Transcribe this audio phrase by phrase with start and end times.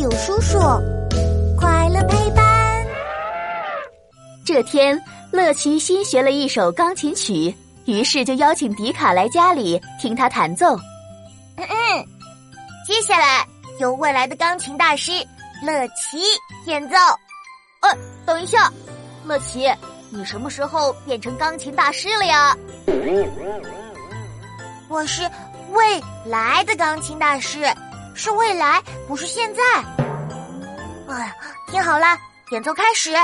[0.00, 0.58] 友叔叔，
[1.58, 2.86] 快乐陪伴。
[4.46, 4.98] 这天，
[5.30, 7.54] 乐奇新学了一首钢琴曲，
[7.84, 10.74] 于是就邀请迪卡来家里听他弹奏。
[11.56, 12.06] 嗯嗯，
[12.86, 13.46] 接下来
[13.78, 15.12] 由未来的钢琴大师
[15.62, 16.22] 乐奇
[16.64, 16.96] 演奏。
[17.80, 17.94] 呃，
[18.24, 18.72] 等一下，
[19.26, 19.70] 乐奇，
[20.08, 22.56] 你什么时候变成钢琴大师了呀？
[24.88, 25.30] 我是
[25.72, 27.66] 未来的钢琴大师。
[28.22, 29.62] 是未来，不是现在。
[31.08, 31.34] 哎，
[31.68, 32.06] 听好了，
[32.52, 33.14] 演奏开始。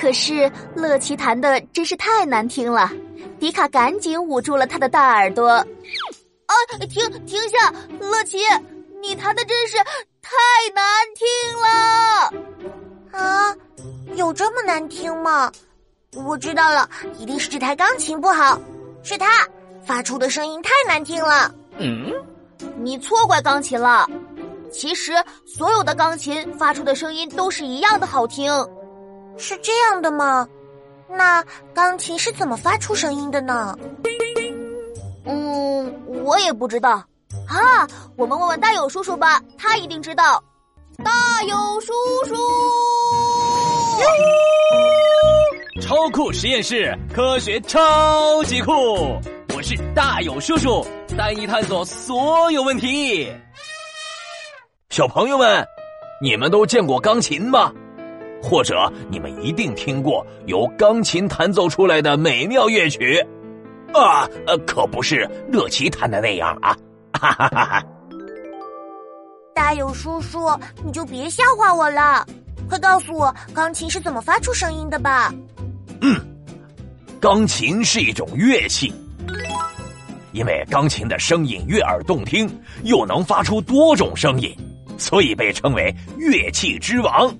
[0.00, 2.90] 可是乐奇弹的真是太难听了，
[3.38, 5.46] 迪卡赶紧捂住了他的大耳朵。
[5.50, 6.54] 啊，
[6.88, 8.38] 停停下，乐奇，
[9.02, 9.76] 你弹的真是
[10.22, 10.32] 太
[10.74, 10.82] 难
[11.14, 11.26] 听
[11.60, 13.22] 了。
[13.22, 13.54] 啊，
[14.14, 15.52] 有这么难听吗？
[16.24, 16.88] 我知道了，
[17.18, 18.58] 一定是这台钢琴不好，
[19.02, 19.46] 是它
[19.84, 21.54] 发出的声音太难听了。
[21.78, 22.12] 嗯，
[22.78, 24.06] 你错怪钢琴了。
[24.72, 25.12] 其实
[25.46, 28.52] 所有的钢琴发出的声音都是一样的好听，
[29.38, 30.46] 是这样的吗？
[31.08, 33.78] 那钢琴是怎么发出声音的呢？
[35.24, 37.02] 嗯，我也不知道。
[37.48, 40.42] 啊，我们问问大友叔叔吧，他一定知道。
[41.04, 41.92] 大友叔
[42.24, 42.34] 叔，
[45.80, 48.72] 超酷实验室，科学超级酷。
[49.56, 53.26] 我是大友叔叔，带你探索所有问题。
[54.90, 55.66] 小朋友们，
[56.20, 57.72] 你们都见过钢琴吗？
[58.42, 63.18] 或者你们一定听过由钢琴弹奏出来的美妙乐曲？
[63.94, 66.76] 啊，呃，可不是乐奇弹的那样啊！
[67.14, 67.82] 哈哈哈哈！
[69.54, 70.50] 大友叔叔，
[70.84, 72.26] 你就别笑话我了，
[72.68, 75.32] 快告诉我钢琴是怎么发出声音的吧。
[76.02, 76.20] 嗯，
[77.18, 78.92] 钢琴是一种乐器。
[80.36, 82.46] 因为钢琴的声音悦耳动听，
[82.84, 84.54] 又能发出多种声音，
[84.98, 87.34] 所以被称为乐器之王。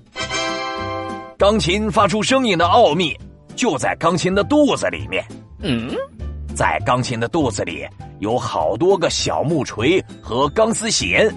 [1.37, 3.15] 钢琴发出声音的奥秘
[3.55, 5.23] 就在钢琴的肚子里面。
[5.61, 5.91] 嗯，
[6.55, 7.85] 在钢琴的肚子里
[8.17, 11.31] 有好多个小木锤和钢丝弦，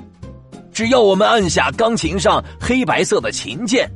[0.73, 3.87] 只要我们按下钢琴上黑白色的琴键，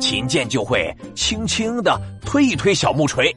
[0.00, 3.34] 琴键就会轻轻的推一推小木锤。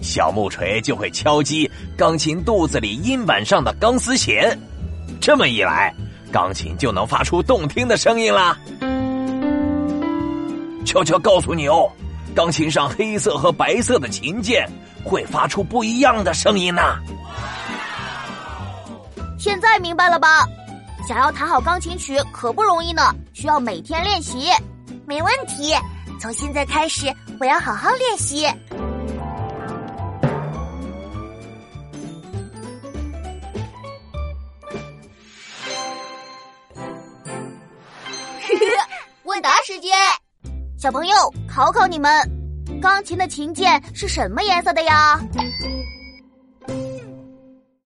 [0.00, 4.58] 小木锤就会敲击钢琴肚子里音板上的钢丝弦，
[5.20, 5.94] 这么一来，
[6.30, 8.56] 钢琴就能发出动听的声音啦。
[10.84, 11.90] 悄悄告诉你哦，
[12.34, 14.68] 钢琴上黑色和白色的琴键
[15.04, 16.82] 会发出不一样的声音呢。
[19.38, 20.46] 现在明白了吧？
[21.08, 24.48] 想要弹好钢琴曲可不容易呢，需要每天练习。
[25.06, 25.72] 没问题，
[26.20, 27.06] 从现在开始
[27.38, 28.46] 我要好好练习。
[39.76, 39.88] 姐姐，
[40.78, 41.14] 小朋友
[41.46, 42.10] 考考你们，
[42.80, 45.20] 钢琴的琴键是什么颜色的呀？